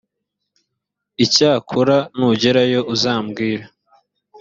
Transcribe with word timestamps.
icyakora 1.25 1.97
nugerayo 2.17 2.81
uzabwire 2.93 3.65